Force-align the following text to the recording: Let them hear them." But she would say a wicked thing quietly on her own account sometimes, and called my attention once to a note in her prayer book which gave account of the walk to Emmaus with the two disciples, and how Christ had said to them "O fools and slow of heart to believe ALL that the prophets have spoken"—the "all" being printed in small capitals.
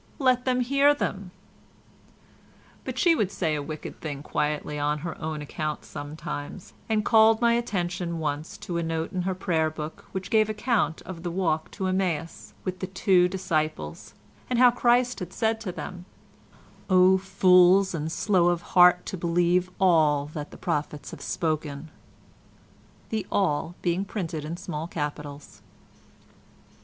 Let 0.17 0.45
them 0.45 0.61
hear 0.61 0.95
them." 0.95 1.29
But 2.85 2.97
she 2.97 3.13
would 3.13 3.31
say 3.31 3.53
a 3.53 3.61
wicked 3.61 4.01
thing 4.01 4.23
quietly 4.23 4.79
on 4.79 4.97
her 5.05 5.15
own 5.21 5.43
account 5.43 5.85
sometimes, 5.85 6.73
and 6.89 7.05
called 7.05 7.39
my 7.39 7.53
attention 7.53 8.17
once 8.17 8.57
to 8.65 8.79
a 8.79 8.81
note 8.81 9.13
in 9.13 9.21
her 9.21 9.35
prayer 9.35 9.69
book 9.69 10.05
which 10.11 10.31
gave 10.31 10.49
account 10.49 11.03
of 11.03 11.21
the 11.21 11.29
walk 11.29 11.69
to 11.73 11.85
Emmaus 11.85 12.55
with 12.63 12.79
the 12.79 12.87
two 12.87 13.27
disciples, 13.27 14.15
and 14.49 14.57
how 14.57 14.71
Christ 14.71 15.19
had 15.19 15.31
said 15.31 15.61
to 15.61 15.71
them 15.71 16.05
"O 16.89 17.19
fools 17.19 17.93
and 17.93 18.11
slow 18.11 18.47
of 18.47 18.63
heart 18.73 19.05
to 19.05 19.17
believe 19.17 19.69
ALL 19.79 20.25
that 20.33 20.49
the 20.49 20.57
prophets 20.57 21.11
have 21.11 21.21
spoken"—the 21.21 23.27
"all" 23.31 23.75
being 23.83 24.05
printed 24.05 24.45
in 24.45 24.57
small 24.57 24.87
capitals. 24.87 25.61